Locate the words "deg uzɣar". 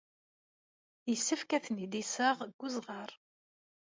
2.47-3.11